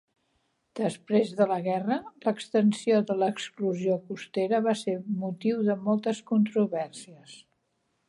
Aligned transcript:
Després 0.77 1.33
de 1.41 1.45
la 1.51 1.57
guerra, 1.67 1.97
l'extensió 2.23 3.03
de 3.11 3.19
l'exclusió 3.25 4.01
costera 4.09 4.65
va 4.71 4.77
ser 4.83 4.99
motiu 5.25 5.65
de 5.71 5.81
moltes 5.87 6.27
controvèrsies. 6.35 7.43